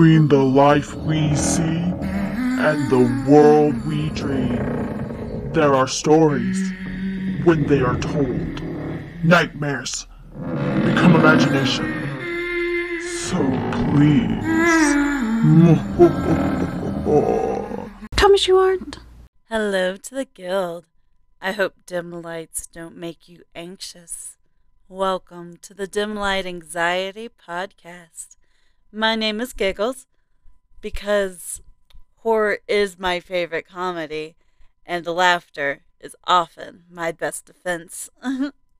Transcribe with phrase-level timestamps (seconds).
[0.00, 6.72] Between the life we see and the world we dream, there are stories
[7.44, 8.62] when they are told.
[9.22, 11.84] Nightmares become imagination.
[13.28, 13.36] So
[13.92, 14.42] please.
[18.16, 19.00] Thomas, you aren't.
[19.50, 20.86] Hello to the guild.
[21.42, 24.38] I hope dim lights don't make you anxious.
[24.88, 28.38] Welcome to the Dim Light Anxiety Podcast.
[28.92, 30.08] My name is Giggles
[30.80, 31.60] because
[32.16, 34.34] horror is my favorite comedy,
[34.84, 38.10] and laughter is often my best defense.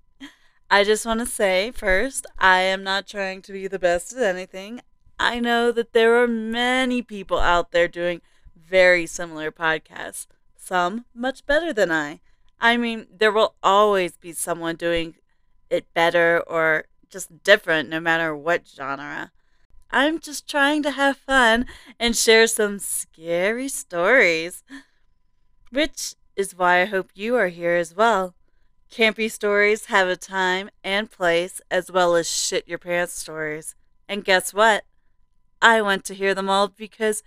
[0.70, 4.22] I just want to say first, I am not trying to be the best at
[4.24, 4.80] anything.
[5.20, 8.20] I know that there are many people out there doing
[8.56, 12.18] very similar podcasts, some much better than I.
[12.60, 15.14] I mean, there will always be someone doing
[15.70, 19.30] it better or just different no matter what genre.
[19.92, 21.66] I'm just trying to have fun
[21.98, 24.62] and share some scary stories.
[25.70, 28.34] Which is why I hope you are here as well.
[28.90, 33.76] Campy stories have a time and place, as well as shit your pants stories.
[34.08, 34.84] And guess what?
[35.62, 37.22] I want to hear them all because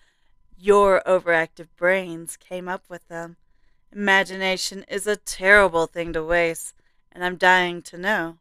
[0.57, 3.37] your overactive brains came up with them.
[3.91, 6.73] Imagination is a terrible thing to waste,
[7.11, 8.37] and I'm dying to know.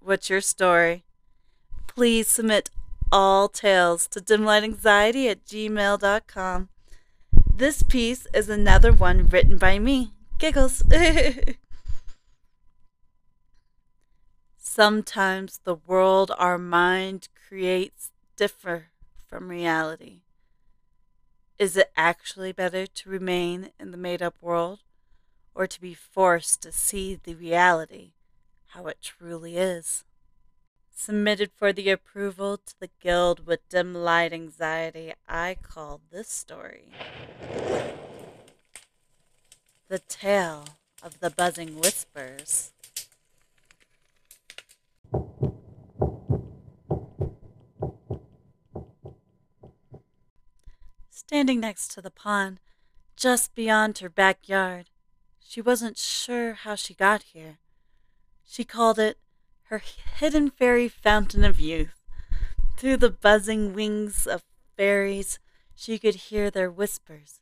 [0.00, 1.04] What's your story?
[1.86, 2.70] Please submit
[3.12, 6.68] all tales to dimlightanxiety at gmail.com.
[7.54, 10.14] This piece is another one written by me.
[10.38, 10.82] Giggles.
[14.56, 18.86] Sometimes the world our mind creates differ
[19.28, 20.22] from reality.
[21.58, 24.80] Is it actually better to remain in the made up world
[25.54, 28.12] or to be forced to see the reality
[28.68, 30.04] how it truly is?
[31.04, 36.90] Submitted for the approval to the guild with dim light anxiety, I call this story
[39.88, 40.64] The Tale
[41.02, 42.70] of the Buzzing Whispers.
[51.10, 52.60] Standing next to the pond,
[53.16, 54.86] just beyond her backyard,
[55.40, 57.58] she wasn't sure how she got here.
[58.44, 59.18] She called it
[59.72, 59.82] her
[60.18, 61.98] hidden fairy fountain of youth.
[62.76, 64.44] Through the buzzing wings of
[64.76, 65.38] fairies,
[65.74, 67.40] she could hear their whispers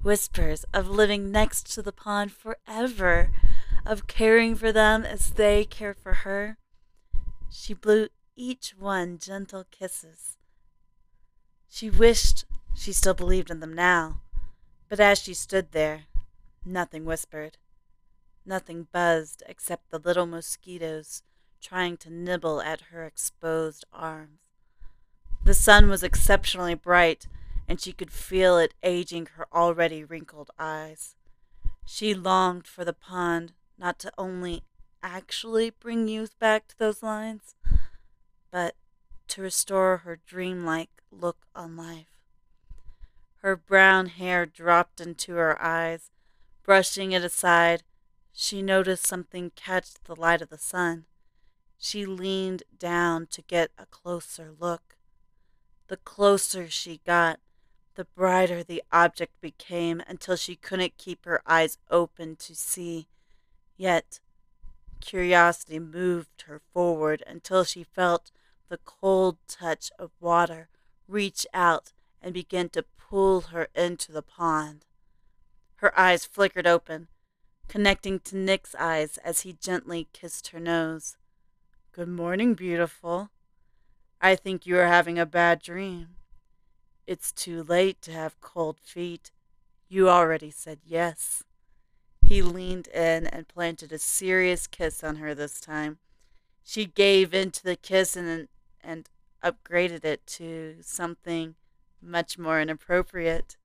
[0.00, 3.30] whispers of living next to the pond forever,
[3.84, 6.56] of caring for them as they cared for her.
[7.50, 10.38] She blew each one gentle kisses.
[11.68, 14.22] She wished she still believed in them now,
[14.88, 16.04] but as she stood there,
[16.64, 17.58] nothing whispered.
[18.46, 21.22] Nothing buzzed except the little mosquitoes
[21.60, 24.40] trying to nibble at her exposed arms.
[25.44, 27.28] The sun was exceptionally bright,
[27.68, 31.14] and she could feel it aging her already wrinkled eyes.
[31.84, 34.64] She longed for the pond not to only
[35.02, 37.54] actually bring youth back to those lines,
[38.50, 38.74] but
[39.28, 42.16] to restore her dreamlike look on life.
[43.36, 46.10] Her brown hair dropped into her eyes.
[46.64, 47.84] Brushing it aside,
[48.32, 51.04] she noticed something catch the light of the sun.
[51.78, 54.96] She leaned down to get a closer look.
[55.88, 57.40] The closer she got,
[57.94, 63.08] the brighter the object became until she couldn't keep her eyes open to see.
[63.76, 64.20] Yet,
[65.00, 68.30] curiosity moved her forward until she felt
[68.68, 70.68] the cold touch of water
[71.06, 74.84] reach out and begin to pull her into the pond.
[75.76, 77.08] Her eyes flickered open,
[77.68, 81.16] connecting to Nick's eyes as he gently kissed her nose.
[81.96, 83.30] Good morning, beautiful.
[84.20, 86.08] I think you are having a bad dream.
[87.06, 89.30] It's too late to have cold feet.
[89.88, 91.42] You already said yes.
[92.20, 95.96] He leaned in and planted a serious kiss on her this time.
[96.62, 98.48] She gave in to the kiss and,
[98.84, 99.08] and
[99.42, 101.54] upgraded it to something
[102.02, 103.56] much more inappropriate.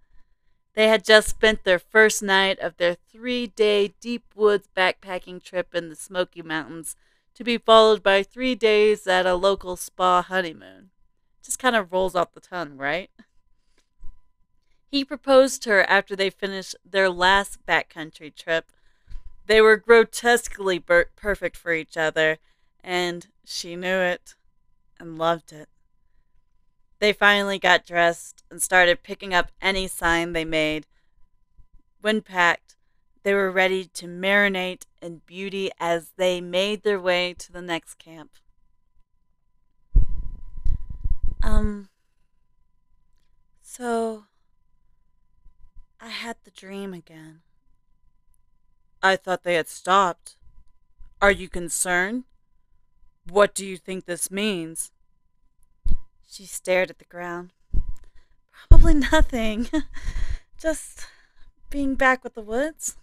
[0.74, 5.76] They had just spent their first night of their three day deep woods backpacking trip
[5.76, 6.96] in the Smoky Mountains
[7.36, 10.90] to be followed by three days at a local spa honeymoon.
[11.44, 13.10] Just kind of rolls off the tongue, right?
[14.88, 18.72] He proposed to her after they finished their last backcountry trip.
[19.46, 22.38] They were grotesquely perfect for each other,
[22.84, 24.36] and she knew it
[25.00, 25.70] and loved it.
[27.00, 30.86] They finally got dressed and started picking up any sign they made.
[32.02, 32.76] When packed,
[33.24, 37.96] they were ready to marinate in beauty as they made their way to the next
[37.96, 38.32] camp.
[41.44, 41.90] Um,
[43.74, 44.26] So,
[46.02, 47.42] I had the dream again.
[49.02, 50.36] I thought they had stopped.
[51.22, 52.26] Are you concerned?
[53.30, 54.92] What do you think this means?
[56.30, 57.54] She stared at the ground.
[58.70, 59.70] Probably nothing.
[60.60, 61.08] Just
[61.70, 62.98] being back with the woods.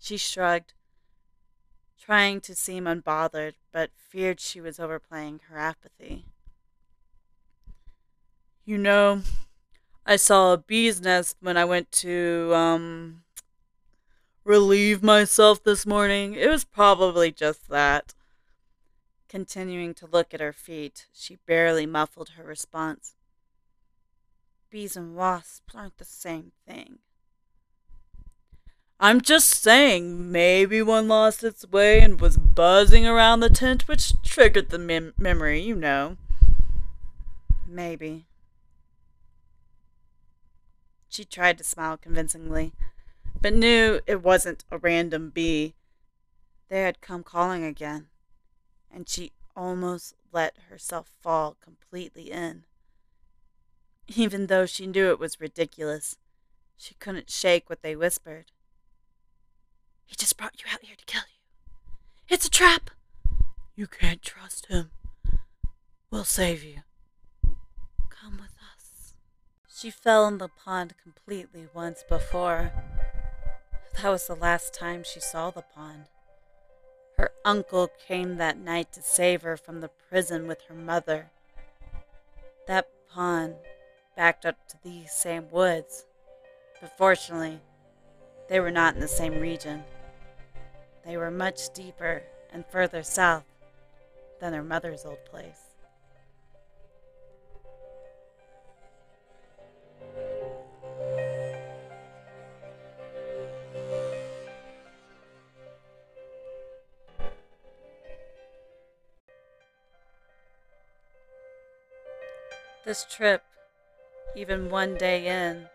[0.00, 0.72] She shrugged,
[2.00, 6.24] trying to seem unbothered, but feared she was overplaying her apathy.
[8.64, 9.22] You know,
[10.06, 13.24] I saw a bee's nest when I went to, um,
[14.42, 16.34] relieve myself this morning.
[16.34, 18.14] It was probably just that.
[19.28, 23.14] Continuing to look at her feet, she barely muffled her response.
[24.70, 27.00] Bees and wasps aren't the same thing.
[29.02, 34.12] I'm just saying, maybe one lost its way and was buzzing around the tent, which
[34.22, 36.18] triggered the mem- memory, you know.
[37.66, 38.26] Maybe.
[41.08, 42.74] She tried to smile convincingly,
[43.40, 45.74] but knew it wasn't a random bee.
[46.68, 48.08] They had come calling again,
[48.92, 52.64] and she almost let herself fall completely in.
[54.08, 56.18] Even though she knew it was ridiculous,
[56.76, 58.52] she couldn't shake what they whispered.
[60.10, 61.94] He just brought you out here to kill you.
[62.28, 62.90] It's a trap.
[63.76, 64.90] You can't trust him.
[66.10, 66.78] We'll save you.
[68.10, 69.14] Come with us.
[69.72, 72.72] She fell in the pond completely once before.
[73.96, 76.06] That was the last time she saw the pond.
[77.16, 81.30] Her uncle came that night to save her from the prison with her mother.
[82.66, 83.54] That pond
[84.16, 86.04] backed up to these same woods,
[86.80, 87.60] but fortunately,
[88.48, 89.84] they were not in the same region.
[91.10, 92.22] They were much deeper
[92.52, 93.42] and further south
[94.38, 95.58] than their mother's old place.
[112.84, 113.42] This trip,
[114.36, 115.66] even one day in,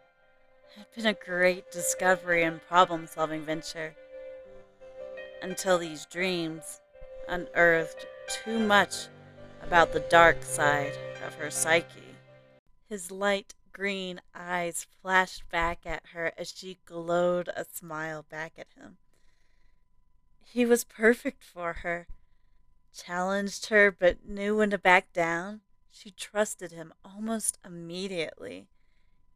[0.78, 3.96] had been a great discovery and problem solving venture
[5.46, 6.82] until these dreams
[7.30, 9.08] unearthed too much
[9.62, 12.16] about the dark side of her psyche.
[12.90, 18.68] His light green eyes flashed back at her as she glowed a smile back at
[18.76, 18.98] him.
[20.44, 22.08] He was perfect for her,
[22.92, 25.62] challenged her, but knew when to back down.
[25.92, 28.68] She trusted him almost immediately.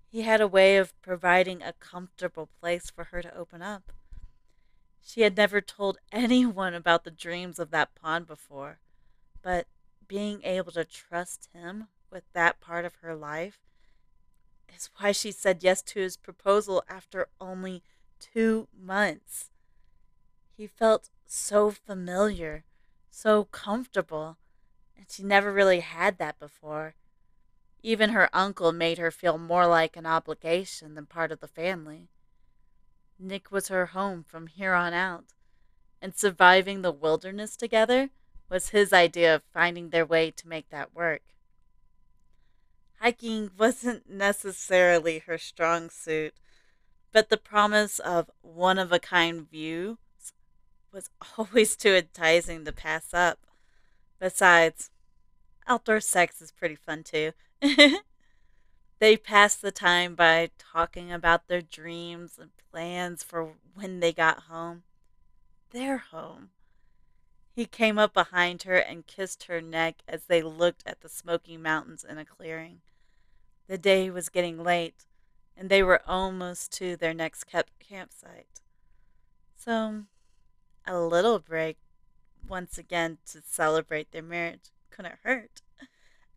[0.08, 3.92] He had a way of providing a comfortable place for her to open up.
[5.02, 8.80] She had never told anyone about the dreams of that pond before,
[9.42, 9.68] but
[10.08, 13.60] being able to trust him with that part of her life
[14.76, 17.84] is why she said yes to his proposal after only
[18.20, 19.52] two months.
[20.56, 22.66] He felt so familiar,
[23.10, 24.38] so comfortable,
[24.98, 26.96] and she never really had that before.
[27.82, 32.10] Even her uncle made her feel more like an obligation than part of the family.
[33.20, 35.34] Nick was her home from here on out,
[36.02, 38.10] and surviving the wilderness together
[38.50, 41.22] was his idea of finding their way to make that work.
[43.00, 46.34] Hiking wasn't necessarily her strong suit,
[47.12, 49.98] but the promise of one of a kind views
[50.92, 53.46] was always too enticing to pass up.
[54.20, 54.92] Besides,
[55.68, 57.32] outdoor sex is pretty fun too.
[59.00, 64.44] They passed the time by talking about their dreams and plans for when they got
[64.44, 64.84] home.
[65.72, 66.50] Their home.
[67.56, 71.56] He came up behind her and kissed her neck as they looked at the smoky
[71.56, 72.82] mountains in a clearing.
[73.68, 75.06] The day was getting late,
[75.56, 78.62] and they were almost to their next campsite.
[79.56, 80.04] So,
[80.86, 81.78] a little break
[82.48, 85.62] once again to celebrate their marriage couldn't hurt.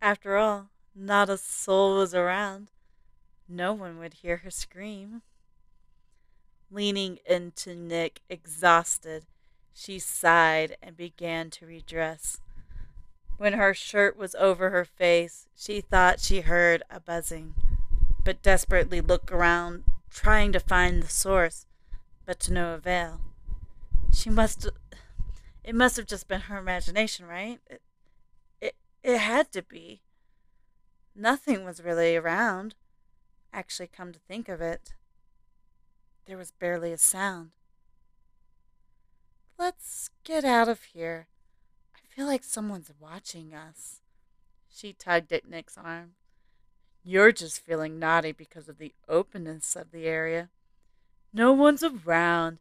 [0.01, 2.69] After all, not a soul was around.
[3.47, 5.21] No one would hear her scream.
[6.71, 9.25] Leaning into Nick, exhausted,
[9.73, 12.39] she sighed and began to redress.
[13.37, 17.55] When her shirt was over her face, she thought she heard a buzzing,
[18.23, 21.65] but desperately looked around, trying to find the source,
[22.25, 23.21] but to no avail.
[24.13, 24.69] She must.
[25.63, 27.59] It must have just been her imagination, right?
[27.67, 27.81] It,
[28.61, 30.01] it, it had to be.
[31.15, 32.75] Nothing was really around.
[33.53, 34.93] Actually, come to think of it,
[36.25, 37.51] there was barely a sound.
[39.59, 41.27] Let's get out of here.
[41.95, 44.01] I feel like someone's watching us.
[44.69, 46.13] She tugged at Nick's arm.
[47.03, 50.49] You're just feeling naughty because of the openness of the area.
[51.31, 52.57] No one's around.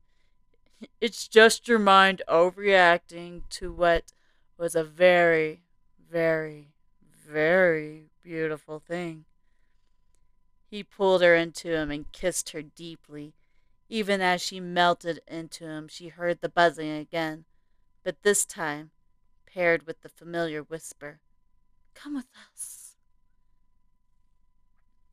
[1.01, 4.13] It's just your mind overreacting to what
[4.59, 5.63] was a very,
[6.11, 6.73] very,
[7.27, 9.25] very beautiful thing.
[10.69, 13.35] He pulled her into him and kissed her deeply.
[13.89, 17.45] Even as she melted into him, she heard the buzzing again,
[18.03, 18.91] but this time
[19.47, 21.21] paired with the familiar whisper
[21.95, 22.97] Come with us.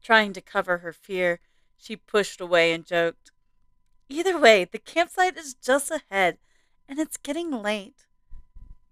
[0.01, 1.39] Trying to cover her fear,
[1.77, 3.31] she pushed away and joked,
[4.07, 6.37] Either way, the campsite is just ahead,
[6.87, 8.07] and it's getting late.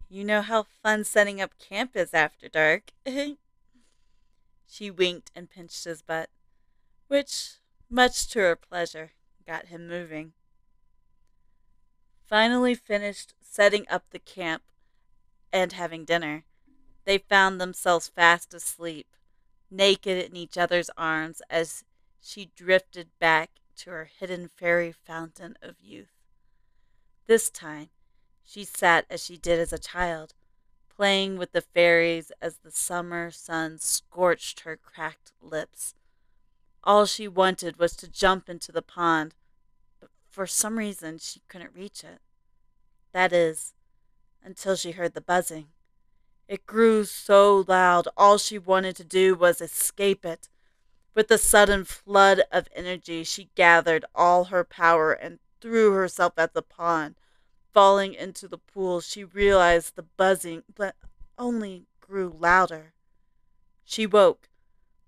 [0.10, 2.92] You know how fun setting up camp is after dark.
[4.68, 6.30] she winked and pinched his butt,
[7.08, 7.54] which,
[7.90, 9.12] much to her pleasure,
[9.46, 10.34] got him moving.
[12.28, 14.64] Finally finished setting up the camp
[15.54, 16.44] and having dinner,
[17.06, 19.08] they found themselves fast asleep,
[19.72, 21.86] naked in each other's arms as
[22.22, 26.12] she drifted back to her hidden fairy fountain of youth.
[27.28, 27.90] This time,
[28.44, 30.34] she sat as she did as a child,
[30.98, 35.94] playing with the fairies as the summer sun scorched her cracked lips.
[36.84, 39.36] All she wanted was to jump into the pond,
[40.00, 42.20] but for some reason she couldn't reach it.
[43.14, 43.74] That is,
[44.44, 45.68] until she heard the buzzing.
[46.48, 50.50] It grew so loud, all she wanted to do was escape it.
[51.14, 56.54] With a sudden flood of energy, she gathered all her power and threw herself at
[56.54, 57.16] the pond.
[57.78, 60.96] Falling into the pool, she realized the buzzing but
[61.38, 62.96] only grew louder.
[63.86, 64.50] She woke,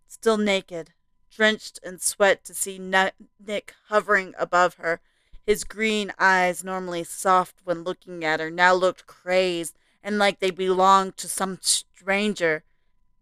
[0.08, 0.92] still naked,
[1.36, 5.02] drenched in sweat, to see Nick hovering above her.
[5.48, 10.52] His green eyes, normally soft when looking at her, now looked crazed and like they
[10.52, 12.64] belonged to some stranger.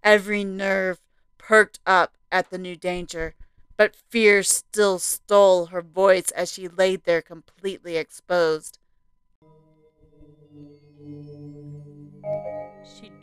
[0.04, 1.00] Every nerve
[1.38, 3.34] perked up at the new danger,
[3.78, 8.78] but fear still stole her voice as she laid there completely exposed.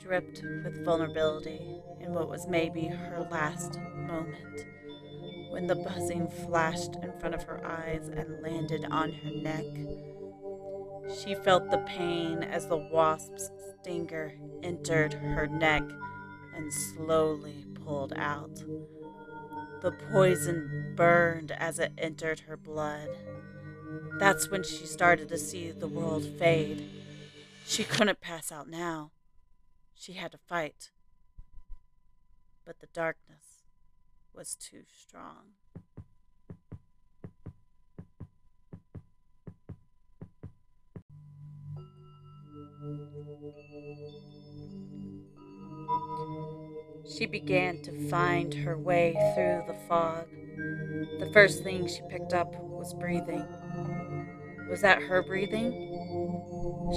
[0.05, 4.67] Dripped with vulnerability in what was maybe her last moment
[5.51, 9.65] when the buzzing flashed in front of her eyes and landed on her neck.
[11.23, 15.85] She felt the pain as the wasp's stinger entered her neck
[16.55, 18.65] and slowly pulled out.
[19.81, 23.09] The poison burned as it entered her blood.
[24.19, 26.91] That's when she started to see the world fade.
[27.65, 29.13] She couldn't pass out now.
[29.95, 30.91] She had to fight.
[32.65, 33.65] But the darkness
[34.35, 35.55] was too strong.
[47.07, 50.27] She began to find her way through the fog.
[51.21, 53.47] The first thing she picked up was breathing.
[54.71, 55.73] Was that her breathing?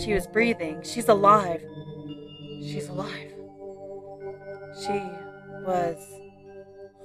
[0.03, 0.81] She was breathing.
[0.83, 1.61] She's alive.
[2.67, 3.31] She's alive.
[4.81, 4.99] She
[5.65, 5.97] was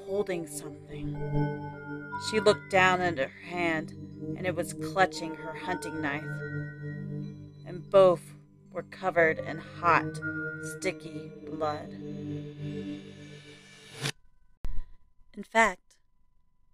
[0.07, 1.16] holding something.
[2.28, 3.92] She looked down at her hand,
[4.37, 6.25] and it was clutching her hunting knife.
[7.64, 8.35] And both
[8.73, 10.21] were covered in hot,
[10.64, 11.90] sticky blood.
[15.35, 15.97] In fact,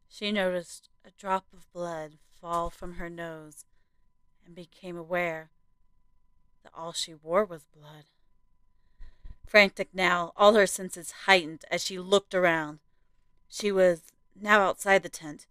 [0.09, 3.67] she noticed a drop of blood fall from her nose
[4.47, 5.51] and became aware
[6.63, 8.05] that all she wore was blood.
[9.49, 12.81] Frantic now, all her senses heightened as she looked around.
[13.49, 14.03] She was
[14.39, 15.47] now outside the tent.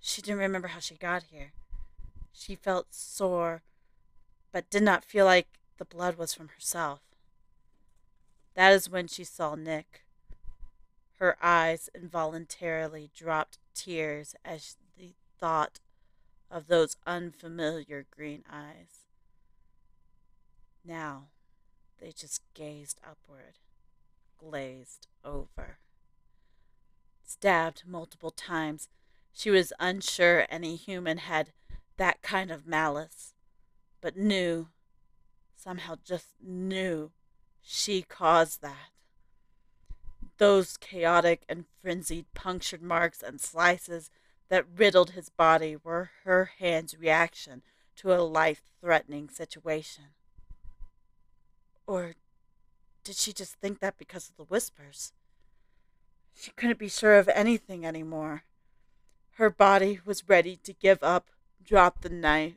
[0.00, 1.52] She didn't remember how she got here.
[2.32, 3.62] She felt sore,
[4.52, 7.00] but did not feel like the blood was from herself.
[8.54, 10.04] That is when she saw Nick.
[11.18, 15.78] Her eyes involuntarily dropped tears as the thought
[16.50, 19.04] of those unfamiliar green eyes.
[20.84, 21.28] Now
[22.02, 23.58] they just gazed upward,
[24.36, 25.78] glazed over.
[27.24, 28.88] Stabbed multiple times,
[29.32, 31.52] she was unsure any human had
[31.98, 33.34] that kind of malice,
[34.00, 34.68] but knew
[35.54, 37.12] somehow just knew
[37.62, 38.90] she caused that.
[40.38, 44.10] Those chaotic and frenzied punctured marks and slices
[44.48, 47.62] that riddled his body were her hand's reaction
[47.96, 50.06] to a life threatening situation.
[51.92, 52.14] Or
[53.04, 55.12] did she just think that because of the whispers?
[56.34, 58.44] She couldn't be sure of anything anymore.
[59.32, 61.28] Her body was ready to give up,
[61.62, 62.56] drop the knife,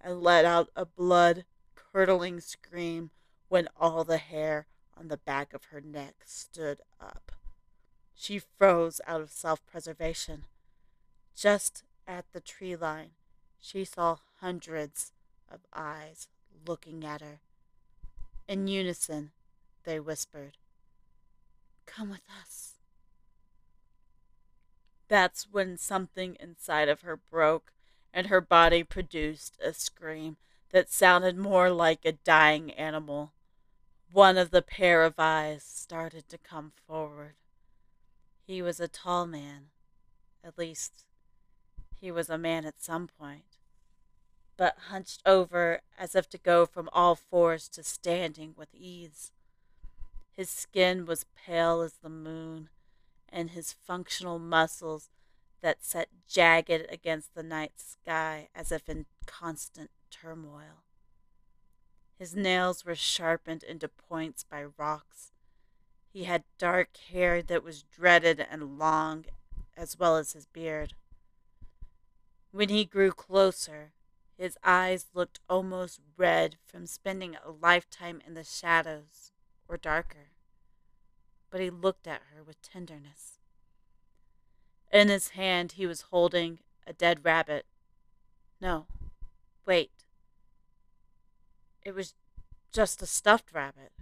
[0.00, 3.10] and let out a blood curdling scream
[3.48, 7.32] when all the hair on the back of her neck stood up.
[8.14, 10.44] She froze out of self preservation.
[11.34, 13.10] Just at the tree line,
[13.58, 15.10] she saw hundreds
[15.50, 16.28] of eyes
[16.64, 17.40] looking at her.
[18.48, 19.32] In unison,
[19.84, 20.56] they whispered,
[21.84, 22.74] Come with us.
[25.08, 27.72] That's when something inside of her broke
[28.12, 30.36] and her body produced a scream
[30.70, 33.32] that sounded more like a dying animal.
[34.12, 37.34] One of the pair of eyes started to come forward.
[38.46, 39.66] He was a tall man.
[40.44, 41.04] At least,
[42.00, 43.55] he was a man at some point.
[44.56, 49.32] But hunched over as if to go from all fours to standing with ease.
[50.36, 52.68] His skin was pale as the moon,
[53.28, 55.10] and his functional muscles
[55.62, 60.84] that set jagged against the night sky as if in constant turmoil.
[62.18, 65.32] His nails were sharpened into points by rocks.
[66.12, 69.26] He had dark hair that was dreaded and long,
[69.76, 70.94] as well as his beard.
[72.52, 73.92] When he grew closer,
[74.36, 79.32] his eyes looked almost red from spending a lifetime in the shadows
[79.66, 80.30] or darker.
[81.50, 83.38] But he looked at her with tenderness.
[84.92, 87.64] In his hand, he was holding a dead rabbit.
[88.60, 88.86] No,
[89.64, 89.90] wait.
[91.82, 92.14] It was
[92.72, 93.92] just a stuffed rabbit.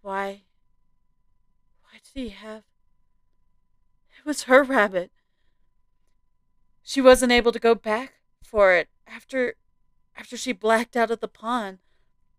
[0.00, 0.42] Why?
[1.82, 2.64] Why did he have.
[4.18, 5.10] It was her rabbit.
[6.82, 9.54] She wasn't able to go back for it after
[10.16, 11.78] after she blacked out at the pond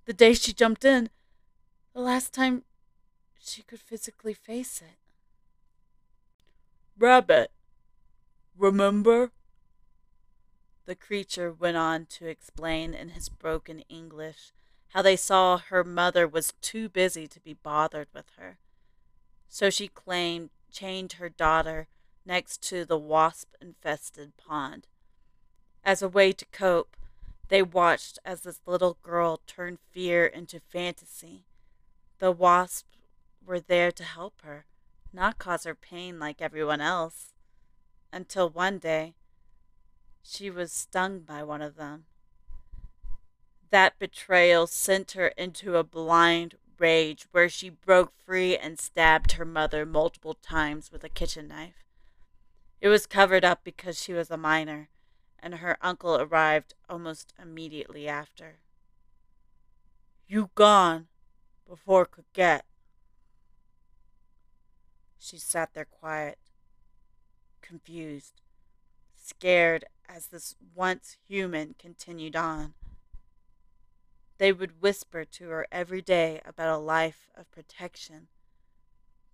[0.06, 1.10] the day she jumped in
[1.94, 2.64] the last time
[3.40, 4.98] she could physically face it.
[6.98, 7.52] Rabbit
[8.58, 9.32] remember?
[10.86, 14.52] The creature went on to explain in his broken english
[14.90, 18.60] how they saw her mother was too busy to be bothered with her.
[19.48, 21.88] So she claimed chained her daughter
[22.26, 24.88] next to the wasp infested pond.
[25.86, 26.96] As a way to cope,
[27.50, 31.46] they watched as this little girl turned fear into fantasy.
[32.20, 32.88] The wasps
[33.46, 34.66] were there to help her,
[35.12, 37.34] not cause her pain like everyone else.
[38.14, 39.16] Until one day,
[40.22, 42.06] she was stung by one of them.
[43.70, 49.46] That betrayal sent her into a blind rage where she broke free and stabbed her
[49.46, 51.84] mother multiple times with a kitchen knife.
[52.80, 54.90] It was covered up because she was a minor,
[55.44, 58.60] and her uncle arrived almost immediately after.
[60.26, 61.08] You gone
[61.68, 62.66] before could get.
[65.20, 66.40] She sat there quiet,
[67.62, 68.42] confused,
[69.22, 72.74] scared as this once human continued on.
[74.38, 78.28] They would whisper to her every day about a life of protection.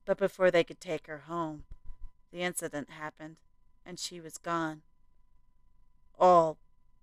[0.06, 1.66] But before they could take her home,
[2.32, 3.38] the incident happened,
[3.86, 4.82] and she was gone.
[6.20, 6.58] All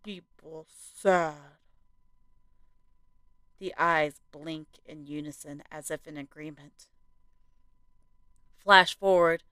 [0.05, 1.35] people sad.
[3.59, 6.89] The eyes blink in unison as if in agreement.
[8.59, 9.43] Flash forward,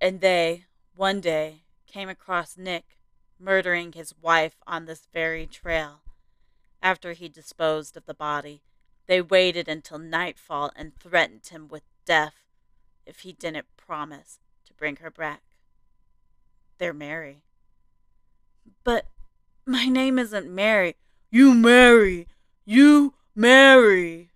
[0.00, 2.98] and they, one day, came across Nick
[3.38, 6.02] murdering his wife on this very trail.
[6.82, 8.60] After he disposed of the body,
[9.06, 12.44] they waited until nightfall and threatened him with death
[13.06, 15.42] if he didn't promise to bring her back.
[16.78, 17.45] They're Mary.
[18.84, 19.06] But
[19.64, 20.96] my name isn't Mary.
[21.30, 22.28] You Mary!
[22.64, 24.30] You Mary!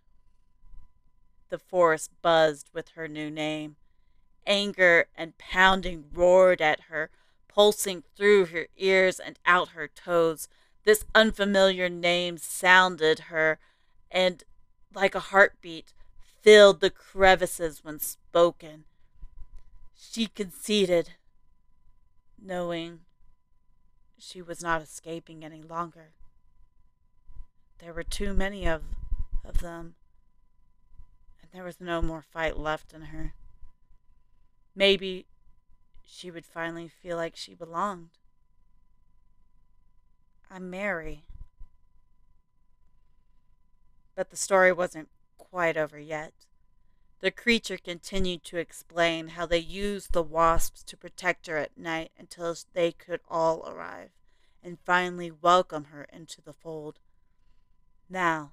[1.49, 3.77] The forest buzzed with her new name.
[4.47, 7.11] Anger and pounding roared at her,
[7.49, 10.49] pulsing through her ears and out her toes.
[10.85, 13.59] This unfamiliar name sounded her,
[14.11, 14.43] and
[14.95, 15.93] like a heartbeat,
[16.43, 18.85] filled the crevices when spoken.
[19.95, 21.11] She conceded,
[22.41, 23.01] knowing
[24.21, 26.11] she was not escaping any longer.
[27.79, 28.83] There were too many of,
[29.45, 29.95] of them,
[31.41, 33.35] and there was no more fight left in her.
[34.77, 35.27] Maybe
[36.05, 38.11] she would finally feel like she belonged.
[40.51, 41.25] I'm Mary.
[44.15, 46.33] But the story wasn't quite over yet.
[47.21, 52.13] The creature continued to explain how they used the wasps to protect her at night
[52.19, 54.09] until they could all arrive
[54.63, 56.99] and finally welcome her into the fold.
[58.09, 58.53] Now,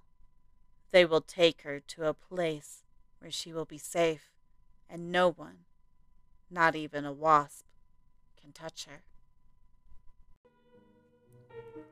[0.92, 2.84] they will take her to a place
[3.20, 4.32] where she will be safe
[4.90, 5.60] and no one,
[6.52, 7.66] not even a wasp,
[8.42, 9.04] can touch her.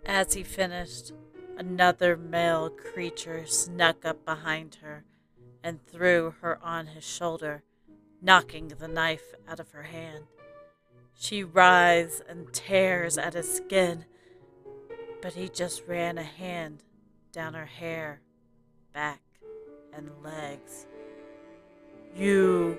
[0.05, 1.13] As he finished,
[1.57, 5.05] another male creature snuck up behind her
[5.65, 7.63] and threw her on his shoulder,
[8.21, 10.25] knocking the knife out of her hand.
[11.15, 14.05] She writhes and tears at his skin,
[15.23, 16.83] but he just ran a hand
[17.31, 18.21] down her hair,
[18.93, 19.21] back,
[19.91, 20.85] and legs.
[22.15, 22.77] You,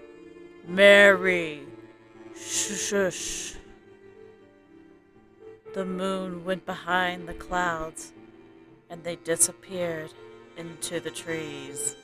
[0.64, 1.62] Mary,
[2.38, 3.54] shush.
[5.74, 8.12] The moon went behind the clouds,
[8.88, 10.12] and they disappeared
[10.56, 11.96] into the trees.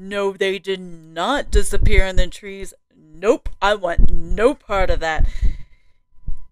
[0.00, 2.72] No, they did not disappear in the trees.
[2.96, 5.28] Nope, I want no part of that.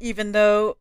[0.00, 0.78] Even though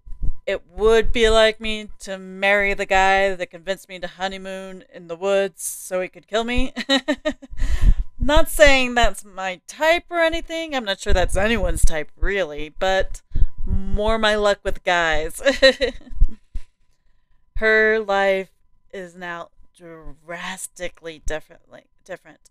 [0.47, 5.07] it would be like me to marry the guy that convinced me to honeymoon in
[5.07, 6.73] the woods so he could kill me.
[8.19, 10.73] not saying that's my type or anything.
[10.75, 13.21] I'm not sure that's anyone's type, really, but
[13.63, 15.39] more my luck with guys.
[17.57, 18.49] Her life
[18.91, 22.49] is now drastically differently different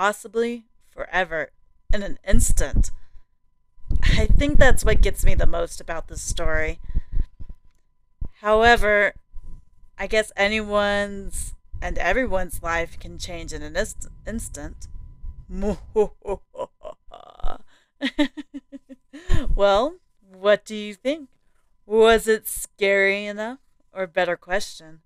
[0.00, 1.50] possibly forever,
[1.92, 2.90] in an instant.
[4.02, 6.80] I think that's what gets me the most about this story.
[8.40, 9.12] However,
[9.98, 14.88] I guess anyone's and everyone's life can change in an ist- instant.
[19.54, 21.28] well, what do you think?
[21.84, 23.58] Was it scary enough?
[23.92, 25.02] Or better question,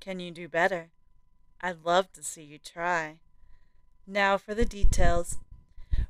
[0.00, 0.88] can you do better?
[1.60, 3.18] I'd love to see you try.
[4.12, 5.38] Now for the details.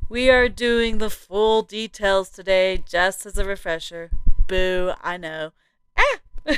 [0.08, 4.10] We are doing the full details today, just as a refresher.
[4.48, 5.52] Boo, I know.
[5.98, 6.20] Ah!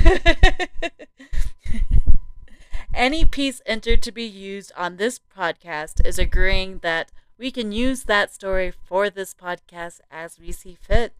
[2.93, 8.03] Any piece entered to be used on this podcast is agreeing that we can use
[8.03, 11.11] that story for this podcast as we see fit.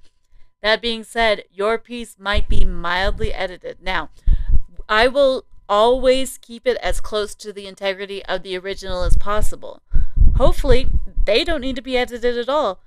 [0.62, 3.82] That being said, your piece might be mildly edited.
[3.82, 4.10] Now,
[4.88, 9.82] I will always keep it as close to the integrity of the original as possible.
[10.38, 10.88] Hopefully,
[11.26, 12.80] they don't need to be edited at all.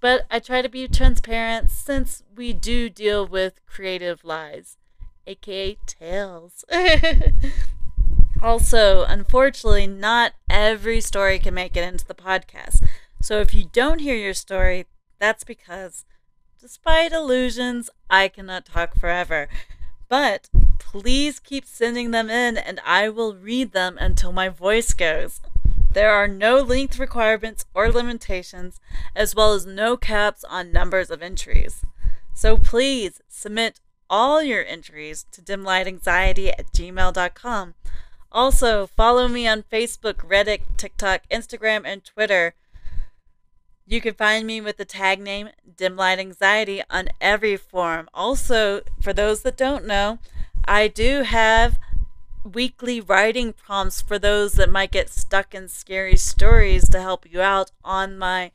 [0.00, 4.76] But I try to be transparent since we do deal with creative lies,
[5.26, 6.64] aka tales.
[8.42, 12.84] also, unfortunately, not every story can make it into the podcast.
[13.22, 14.84] So if you don't hear your story,
[15.18, 16.04] that's because,
[16.60, 19.48] despite illusions, I cannot talk forever.
[20.10, 25.40] But please keep sending them in and I will read them until my voice goes.
[25.94, 28.80] There are no length requirements or limitations,
[29.14, 31.84] as well as no caps on numbers of entries.
[32.34, 33.80] So please submit
[34.10, 37.74] all your entries to dimlightanxiety at gmail.com.
[38.32, 42.54] Also, follow me on Facebook, Reddit, TikTok, Instagram, and Twitter.
[43.86, 48.08] You can find me with the tag name Dimlight Anxiety on every forum.
[48.12, 50.18] Also, for those that don't know,
[50.64, 51.78] I do have
[52.44, 57.40] weekly writing prompts for those that might get stuck in scary stories to help you
[57.40, 58.52] out on my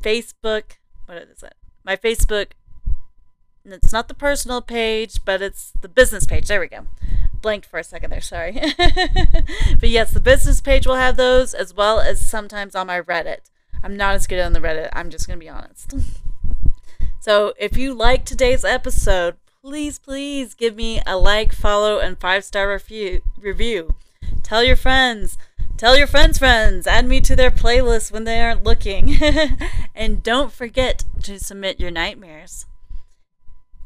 [0.00, 0.78] Facebook.
[1.06, 1.54] What is it?
[1.82, 2.52] My Facebook.
[3.64, 6.48] It's not the personal page, but it's the business page.
[6.48, 6.86] There we go.
[7.40, 8.52] Blanked for a second there, sorry.
[8.76, 13.50] but yes, the business page will have those as well as sometimes on my Reddit.
[13.82, 15.94] I'm not as good on the Reddit, I'm just going to be honest.
[17.20, 22.44] so if you like today's episode, please, please give me a like, follow, and five
[22.44, 23.22] star review.
[23.40, 23.94] Review.
[24.42, 25.38] Tell your friends.
[25.78, 26.86] Tell your friends' friends.
[26.86, 29.16] Add me to their playlist when they aren't looking.
[29.94, 32.66] and don't forget to submit your nightmares.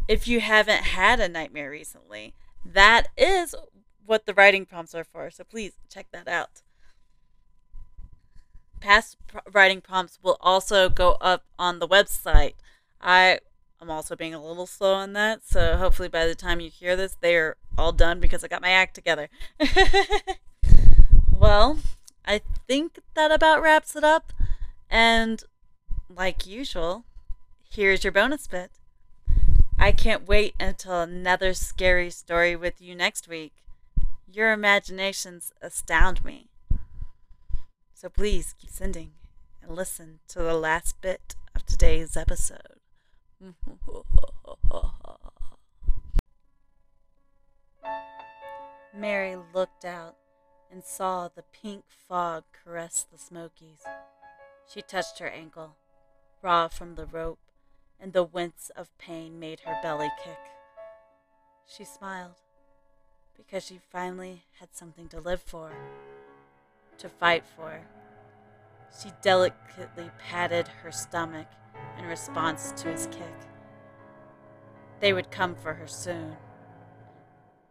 [0.08, 3.54] If you haven't had a nightmare recently, that is
[4.04, 5.30] what the writing prompts are for.
[5.30, 6.62] So please check that out.
[8.80, 9.16] Past
[9.52, 12.54] writing prompts will also go up on the website.
[13.00, 13.38] I
[13.80, 16.96] I'm also being a little slow on that, so hopefully by the time you hear
[16.96, 19.28] this, they're all done because I got my act together.
[21.30, 21.78] well,
[22.26, 24.32] I think that about wraps it up.
[24.90, 25.44] And
[26.14, 27.04] like usual,
[27.70, 28.72] here's your bonus bit.
[29.78, 33.52] I can't wait until another scary story with you next week.
[34.30, 36.48] Your imaginations astound me.
[37.94, 39.12] So please keep sending
[39.62, 42.77] and listen to the last bit of today's episode.
[48.94, 50.16] Mary looked out
[50.72, 53.84] and saw the pink fog caress the Smokies.
[54.66, 55.76] She touched her ankle,
[56.42, 57.38] raw from the rope,
[58.00, 60.40] and the wince of pain made her belly kick.
[61.66, 62.42] She smiled
[63.36, 65.72] because she finally had something to live for,
[66.98, 67.82] to fight for.
[68.96, 71.46] She delicately patted her stomach
[71.98, 73.34] in response to his kick.
[75.00, 76.36] They would come for her soon,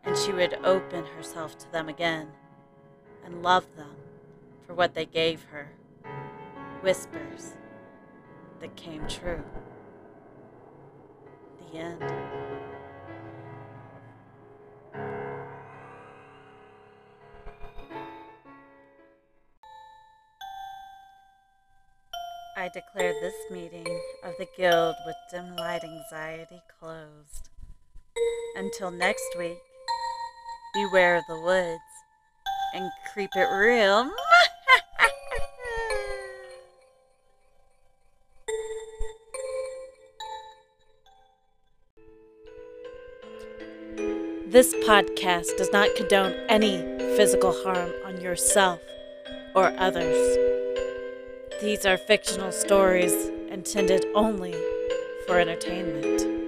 [0.04, 2.30] and she would open herself to them again,
[3.26, 3.96] and love them
[4.66, 5.72] for what they gave her
[6.82, 7.54] whispers
[8.60, 9.44] that came true.
[11.72, 12.47] The end.
[22.68, 23.88] I declare this meeting
[24.26, 27.48] of the Guild with Dim Light Anxiety closed.
[28.58, 29.58] Until next week,
[30.74, 31.80] beware of the woods
[32.74, 34.12] and creep it real.
[44.50, 46.78] This podcast does not condone any
[47.16, 48.80] physical harm on yourself
[49.56, 50.47] or others.
[51.60, 54.54] These are fictional stories intended only
[55.26, 56.47] for entertainment.